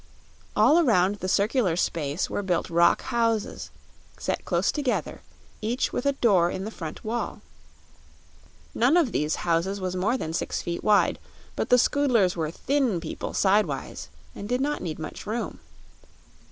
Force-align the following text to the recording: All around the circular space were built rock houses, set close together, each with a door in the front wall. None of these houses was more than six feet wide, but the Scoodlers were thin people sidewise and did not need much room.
All 0.55 0.79
around 0.79 1.17
the 1.17 1.27
circular 1.29 1.75
space 1.75 2.27
were 2.27 2.41
built 2.41 2.71
rock 2.71 3.03
houses, 3.03 3.69
set 4.17 4.45
close 4.45 4.71
together, 4.71 5.21
each 5.61 5.93
with 5.93 6.07
a 6.07 6.13
door 6.13 6.49
in 6.49 6.65
the 6.65 6.71
front 6.71 7.03
wall. 7.05 7.41
None 8.73 8.97
of 8.97 9.11
these 9.11 9.35
houses 9.45 9.79
was 9.79 9.95
more 9.95 10.17
than 10.17 10.33
six 10.33 10.59
feet 10.59 10.83
wide, 10.83 11.19
but 11.55 11.69
the 11.69 11.77
Scoodlers 11.77 12.35
were 12.35 12.49
thin 12.49 12.99
people 12.99 13.35
sidewise 13.35 14.09
and 14.33 14.49
did 14.49 14.59
not 14.59 14.81
need 14.81 14.97
much 14.97 15.27
room. 15.27 15.59